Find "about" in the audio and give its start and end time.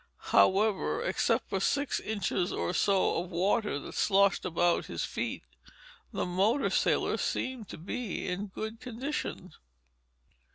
4.45-4.87